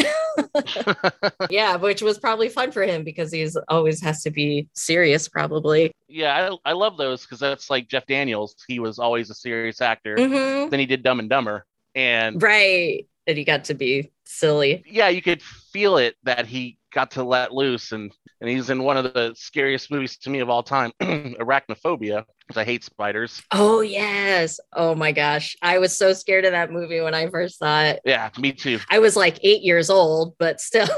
[1.49, 5.91] yeah, which was probably fun for him because he's always has to be serious, probably.
[6.07, 8.55] Yeah, I, I love those because that's like Jeff Daniels.
[8.67, 10.15] He was always a serious actor.
[10.15, 10.69] Mm-hmm.
[10.69, 14.83] Then he did Dumb and Dumber, and right, and he got to be silly.
[14.87, 18.83] Yeah, you could feel it that he got to let loose and and he's in
[18.83, 23.41] one of the scariest movies to me of all time arachnophobia because i hate spiders
[23.51, 27.59] oh yes oh my gosh i was so scared of that movie when i first
[27.59, 30.87] saw it yeah me too i was like eight years old but still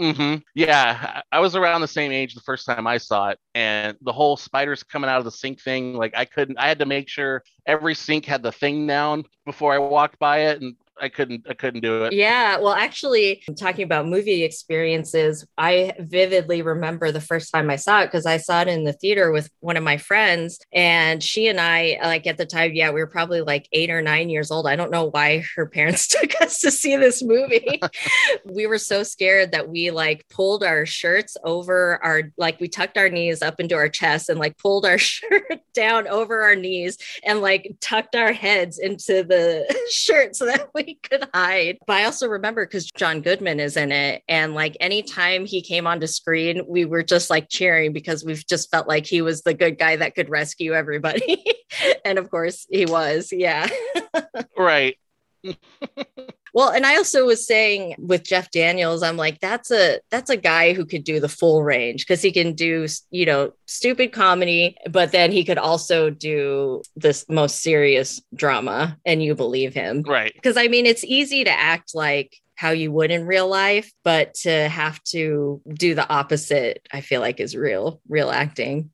[0.00, 0.36] Mm-hmm.
[0.54, 4.12] Yeah, I was around the same age the first time I saw it, and the
[4.12, 6.56] whole spiders coming out of the sink thing, like I couldn't.
[6.56, 10.42] I had to make sure every sink had the thing down before I walked by
[10.42, 12.12] it, and I couldn't I couldn't do it.
[12.12, 18.02] Yeah, well, actually, talking about movie experiences, I vividly remember the first time I saw
[18.02, 21.48] it because I saw it in the theater with one of my friends, and she
[21.48, 24.50] and I, like at the time, yeah, we were probably like eight or nine years
[24.50, 24.66] old.
[24.66, 27.80] I don't know why her parents took us to see this movie.
[28.44, 32.98] we were so scared that we like pulled our shirts over our like we tucked
[32.98, 36.98] our knees up into our chest and like pulled our shirt down over our knees
[37.24, 41.78] and like tucked our heads into the shirt so that we could hide.
[41.86, 44.22] But I also remember because John Goodman is in it.
[44.28, 48.70] And like anytime he came onto screen, we were just like cheering because we've just
[48.70, 51.44] felt like he was the good guy that could rescue everybody.
[52.04, 53.28] and of course he was.
[53.32, 53.68] Yeah.
[54.56, 54.96] right.
[56.54, 60.36] Well, and I also was saying with Jeff Daniels, I'm like, that's a that's a
[60.36, 64.76] guy who could do the full range because he can do you know stupid comedy,
[64.90, 70.32] but then he could also do this most serious drama, and you believe him, right?
[70.34, 74.34] Because I mean, it's easy to act like how you would in real life, but
[74.34, 78.90] to have to do the opposite, I feel like is real real acting.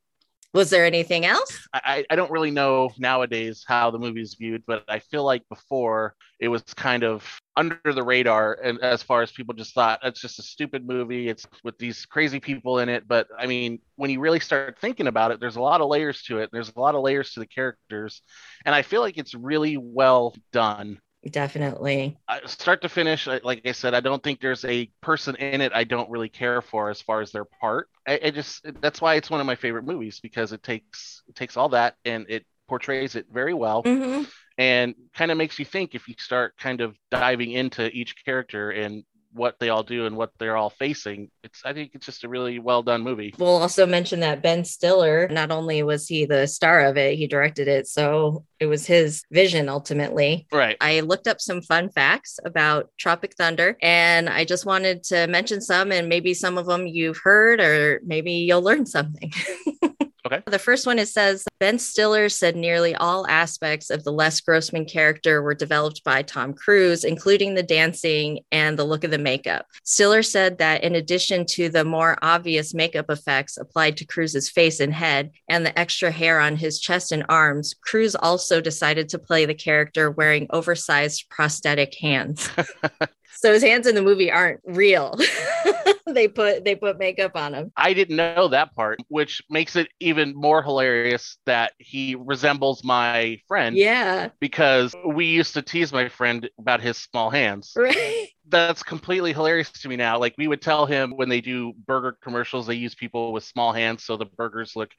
[0.54, 1.66] Was there anything else?
[1.74, 5.42] I, I don't really know nowadays how the movie is viewed, but I feel like
[5.48, 7.24] before it was kind of
[7.56, 11.28] under the radar and as far as people just thought it's just a stupid movie.
[11.28, 13.08] It's with these crazy people in it.
[13.08, 16.22] But i mean when you really start thinking about it there's a lot of layers
[16.24, 16.50] to it.
[16.52, 18.22] There's a lot of layers to the characters.
[18.64, 22.18] And i feel like it's really well done Definitely.
[22.46, 25.84] Start to finish, like I said, I don't think there's a person in it I
[25.84, 27.88] don't really care for as far as their part.
[28.06, 31.34] I, I just that's why it's one of my favorite movies because it takes it
[31.34, 33.82] takes all that and it portrays it very well.
[33.82, 34.24] Mm-hmm.
[34.56, 38.70] And kind of makes you think if you start kind of diving into each character
[38.70, 39.02] and
[39.34, 41.30] what they all do and what they're all facing.
[41.42, 43.34] It's I think it's just a really well done movie.
[43.38, 47.26] We'll also mention that Ben Stiller, not only was he the star of it, he
[47.26, 47.86] directed it.
[47.86, 50.46] So it was his vision ultimately.
[50.52, 50.76] Right.
[50.80, 55.60] I looked up some fun facts about Tropic Thunder and I just wanted to mention
[55.60, 59.32] some and maybe some of them you've heard or maybe you'll learn something.
[60.26, 60.42] Okay.
[60.46, 64.86] The first one it says Ben Stiller said nearly all aspects of the Les Grossman
[64.86, 69.66] character were developed by Tom Cruise, including the dancing and the look of the makeup.
[69.82, 74.80] Stiller said that in addition to the more obvious makeup effects applied to Cruise's face
[74.80, 79.18] and head and the extra hair on his chest and arms, Cruise also decided to
[79.18, 82.48] play the character wearing oversized prosthetic hands.
[83.36, 85.18] So his hands in the movie aren't real.
[86.06, 87.72] they put they put makeup on him.
[87.76, 93.38] I didn't know that part, which makes it even more hilarious that he resembles my
[93.48, 93.76] friend.
[93.76, 94.30] Yeah.
[94.40, 97.76] Because we used to tease my friend about his small hands.
[97.84, 98.28] Right.
[98.48, 100.18] That's completely hilarious to me now.
[100.18, 103.72] Like we would tell him when they do burger commercials, they use people with small
[103.72, 104.90] hands so the burgers look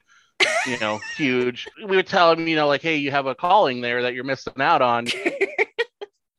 [0.66, 1.68] you know, huge.
[1.78, 4.24] We would tell him, you know, like, hey, you have a calling there that you're
[4.24, 5.06] missing out on.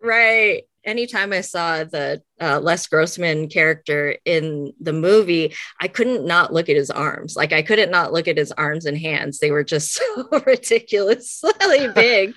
[0.02, 6.54] right anytime I saw the uh, Les Grossman character in the movie, I couldn't not
[6.54, 7.36] look at his arms.
[7.36, 9.40] Like I couldn't not look at his arms and hands.
[9.40, 12.34] They were just so ridiculously big.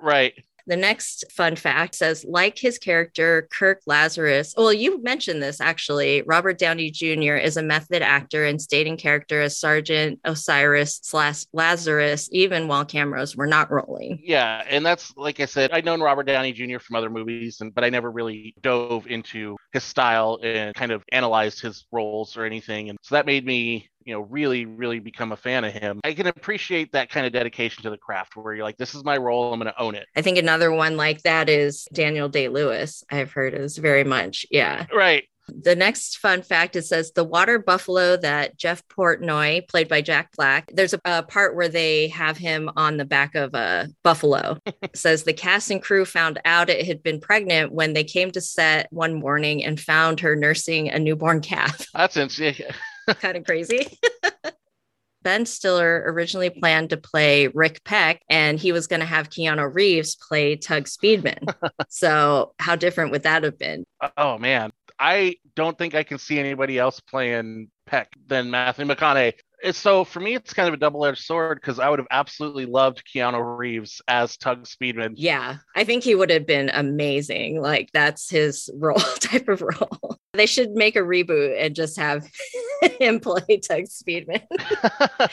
[0.00, 0.32] right.
[0.66, 4.54] The next fun fact says, like his character, Kirk Lazarus.
[4.56, 6.22] Well, you mentioned this actually.
[6.22, 7.36] Robert Downey Jr.
[7.36, 12.84] is a method actor and stayed in character as Sergeant Osiris slash Lazarus, even while
[12.84, 14.20] cameras were not rolling.
[14.22, 14.62] Yeah.
[14.68, 16.78] And that's, like I said, I'd known Robert Downey Jr.
[16.78, 21.02] from other movies, and but I never really dove into his style and kind of
[21.12, 22.90] analyzed his roles or anything.
[22.90, 26.12] And so that made me you know really really become a fan of him i
[26.12, 29.16] can appreciate that kind of dedication to the craft where you're like this is my
[29.16, 32.48] role i'm going to own it i think another one like that is daniel day
[32.48, 37.24] lewis i've heard is very much yeah right the next fun fact it says the
[37.24, 42.08] water buffalo that Jeff Portnoy, played by Jack Black, there's a, a part where they
[42.08, 44.58] have him on the back of a buffalo.
[44.94, 48.40] says the cast and crew found out it had been pregnant when they came to
[48.40, 51.86] set one morning and found her nursing a newborn calf.
[51.92, 52.64] That's insane.
[53.20, 53.98] kind of crazy.
[55.22, 59.72] Ben Stiller originally planned to play Rick Peck, and he was going to have Keanu
[59.72, 61.54] Reeves play Tugg Speedman.
[61.88, 63.84] so, how different would that have been?
[64.16, 64.72] Oh, man.
[64.98, 69.34] I don't think I can see anybody else playing Peck than Matthew McConaughey
[69.70, 72.66] so for me, it's kind of a double edged sword because I would have absolutely
[72.66, 75.12] loved Keanu Reeves as Tugg Speedman.
[75.14, 77.60] Yeah, I think he would have been amazing.
[77.60, 80.18] Like that's his role type of role.
[80.34, 82.26] They should make a reboot and just have
[82.98, 84.40] him play Tugg Speedman.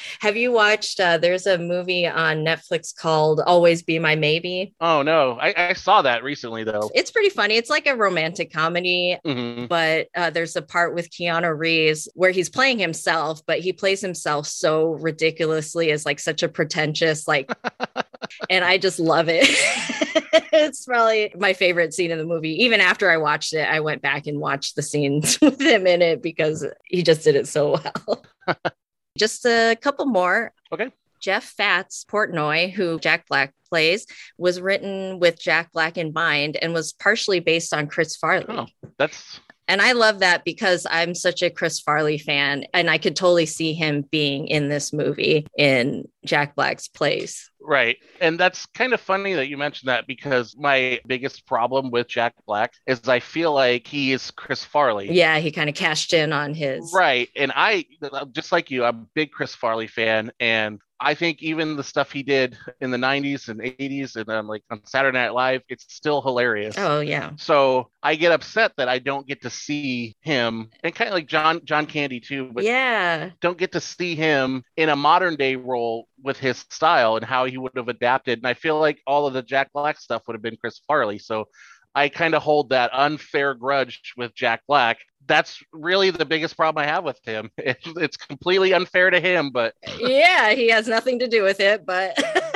[0.19, 0.99] have you watched?
[0.99, 4.73] Uh, there's a movie on Netflix called Always Be My Maybe.
[4.81, 6.91] Oh no, I, I saw that recently though.
[6.93, 7.55] It's pretty funny.
[7.55, 9.67] It's like a romantic comedy, mm-hmm.
[9.67, 14.01] but uh, there's a part with Keanu Reeves where he's playing himself, but he plays
[14.01, 17.49] himself so ridiculously as like such a pretentious like
[18.49, 19.45] and I just love it.
[20.53, 22.63] it's probably my favorite scene in the movie.
[22.63, 26.01] Even after I watched it, I went back and watched the scenes with him in
[26.01, 28.23] it because he just did it so well.
[29.17, 30.53] just a couple more.
[30.71, 30.91] Okay.
[31.19, 34.05] Jeff Fats Portnoy, who Jack Black plays,
[34.37, 38.45] was written with Jack Black in mind and was partially based on Chris Farley.
[38.47, 42.97] Oh, that's And I love that because I'm such a Chris Farley fan and I
[42.97, 47.49] could totally see him being in this movie in Jack Black's place.
[47.61, 47.97] right.
[48.19, 52.33] And that's kind of funny that you mentioned that because my biggest problem with Jack
[52.47, 55.11] Black is I feel like he is Chris Farley.
[55.11, 56.91] Yeah, he kind of cashed in on his.
[56.93, 57.29] Right.
[57.35, 57.85] And I,
[58.31, 60.31] just like you, I'm a big Chris Farley fan.
[60.39, 64.47] And I think even the stuff he did in the 90s and 80s and um,
[64.47, 66.75] like on Saturday Night Live, it's still hilarious.
[66.77, 67.31] Oh, yeah.
[67.37, 71.27] So I get upset that I don't get to see him and kind of like
[71.27, 73.29] John John Candy too, but yeah.
[73.39, 77.45] don't get to see him in a modern day role with his style and how
[77.45, 78.39] he would have adapted.
[78.39, 81.19] And I feel like all of the Jack Black stuff would have been Chris Farley.
[81.19, 81.47] So
[81.95, 84.99] I kind of hold that unfair grudge with Jack Black.
[85.27, 87.51] That's really the biggest problem I have with him.
[87.57, 92.17] It's completely unfair to him, but yeah, he has nothing to do with it, but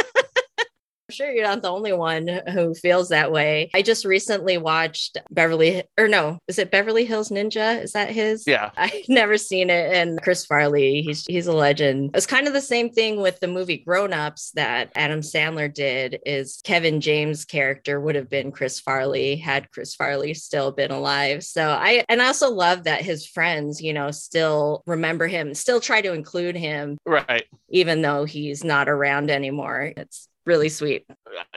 [1.13, 3.69] sure you're not the only one who feels that way.
[3.73, 7.81] I just recently watched Beverly, or no, is it Beverly Hills Ninja?
[7.81, 8.43] Is that his?
[8.47, 9.93] yeah, I've never seen it.
[9.93, 12.11] And Chris Farley, he's he's a legend.
[12.13, 16.19] It's kind of the same thing with the movie Grown Ups that Adam Sandler did.
[16.25, 21.43] Is Kevin James' character would have been Chris Farley had Chris Farley still been alive.
[21.43, 25.79] So I and I also love that his friends, you know, still remember him, still
[25.79, 27.43] try to include him, right.
[27.69, 29.93] even though he's not around anymore.
[29.95, 31.05] It's really sweet.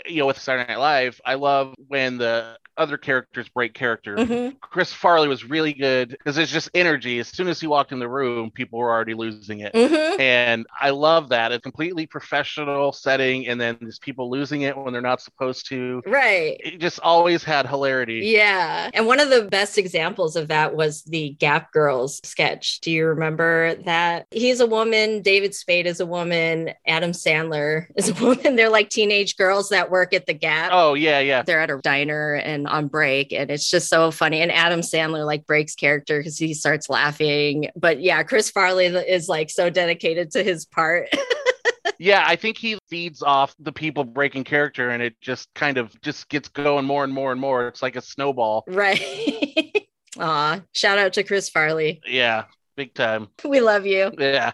[0.07, 4.17] You know, with Saturday Night Live, I love when the other characters break character.
[4.17, 4.61] Mhm.
[4.61, 7.19] Chris Farley was really good because it's just energy.
[7.19, 9.73] As soon as he walked in the room, people were already losing it.
[9.73, 10.21] Mhm.
[10.21, 11.53] And I love that.
[11.53, 16.03] A completely professional setting, and then there's people losing it when they're not supposed to.
[16.07, 16.61] Right.
[16.63, 18.27] It just always had hilarity.
[18.27, 18.91] Yeah.
[18.93, 22.81] And one of the best examples of that was the Gap Girls sketch.
[22.83, 24.27] Do you remember that?
[24.31, 28.57] He's a woman, David Spade is a woman, Adam Sandler is a woman.
[28.57, 30.71] They're like teenage girls that work at the Gap.
[30.73, 31.43] Oh, yeah, yeah.
[31.43, 34.41] They're at a diner and on break, and it's just so funny.
[34.41, 37.71] And Adam Sandler like breaks character because he starts laughing.
[37.77, 41.09] But yeah, Chris Farley is like so dedicated to his part.
[41.99, 45.99] Yeah, I think he feeds off the people breaking character, and it just kind of
[46.03, 47.69] just gets going more and more and more.
[47.69, 48.65] It's like a snowball.
[48.67, 49.89] right.
[50.19, 52.01] Aw, shout out to Chris Farley.
[52.07, 52.45] Yeah,
[52.77, 53.29] big time.
[53.45, 54.13] We love you.
[54.19, 54.53] Yeah.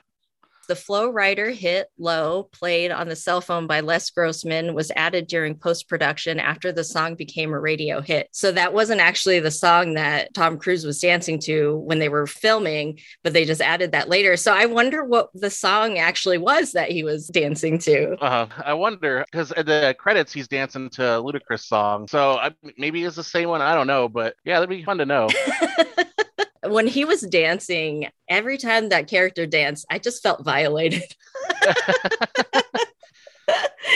[0.68, 5.26] The Flo Rida hit Low, played on the cell phone by Les Grossman, was added
[5.26, 8.28] during post production after the song became a radio hit.
[8.32, 12.26] So that wasn't actually the song that Tom Cruise was dancing to when they were
[12.26, 14.36] filming, but they just added that later.
[14.36, 18.16] So I wonder what the song actually was that he was dancing to.
[18.22, 22.52] Uh, I wonder because at the credits he's dancing to a Ludacris song, so I,
[22.78, 23.60] maybe it's the same one.
[23.60, 25.28] I don't know, but yeah, that'd be fun to know.
[26.72, 31.02] when he was dancing, every time that character danced, I just felt violated.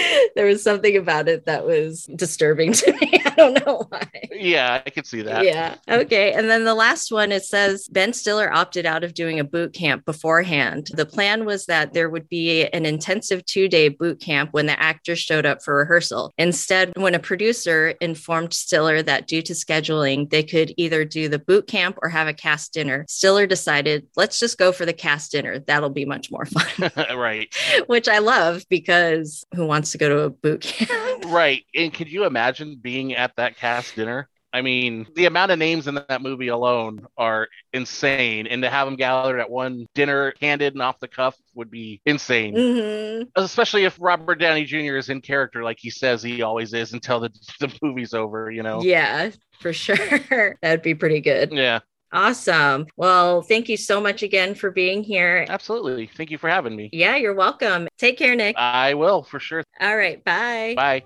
[0.34, 3.20] there was something about it that was disturbing to me.
[3.24, 4.08] I don't know why.
[4.32, 5.44] yeah, I could see that.
[5.44, 5.76] Yeah.
[5.88, 6.32] Okay.
[6.32, 9.72] And then the last one, it says Ben Stiller opted out of doing a boot
[9.72, 10.90] camp beforehand.
[10.92, 14.80] The plan was that there would be an intensive two day boot camp when the
[14.80, 16.32] actors showed up for rehearsal.
[16.38, 21.38] Instead, when a producer informed Stiller that due to scheduling, they could either do the
[21.38, 25.32] boot camp or have a cast dinner, Stiller decided, let's just go for the cast
[25.32, 25.58] dinner.
[25.58, 27.54] That'll be much more fun, right,
[27.86, 31.24] which I love because who wants to go to a boot camp?
[31.26, 31.64] right.
[31.74, 34.28] And could you imagine being at that cast dinner?
[34.52, 38.86] I mean, the amount of names in that movie alone are insane, and to have
[38.86, 42.54] them gathered at one dinner, candid and off the cuff, would be insane.
[42.54, 43.28] Mhm.
[43.36, 44.96] Especially if Robert Downey Jr.
[44.96, 47.30] is in character, like he says he always is, until the,
[47.60, 48.50] the movie's over.
[48.50, 48.80] You know?
[48.80, 49.30] Yeah,
[49.60, 50.56] for sure.
[50.62, 51.52] That'd be pretty good.
[51.52, 51.80] Yeah,
[52.12, 52.86] Awesome.
[52.96, 55.44] Well, thank you so much again for being here.
[55.48, 56.08] absolutely.
[56.16, 56.88] Thank you for having me.
[56.92, 57.88] Yeah, you're welcome.
[57.98, 58.56] Take care, Nick.
[58.56, 59.64] I will for sure.
[59.80, 60.22] All right.
[60.24, 60.74] Bye.
[60.76, 61.02] Bye.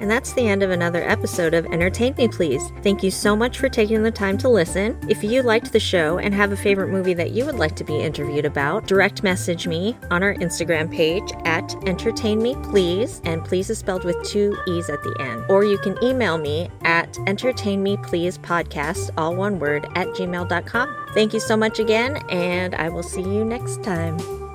[0.00, 2.72] And that's the end of another episode of Entertain Me Please.
[2.82, 4.98] Thank you so much for taking the time to listen.
[5.08, 7.84] If you liked the show and have a favorite movie that you would like to
[7.84, 13.44] be interviewed about, direct message me on our Instagram page at Entertain Me Please, and
[13.44, 15.44] please is spelled with two E's at the end.
[15.48, 20.96] Or you can email me at Entertain Me Please Podcast, all one word, at gmail.com.
[21.14, 24.49] Thank you so much again, and I will see you next time.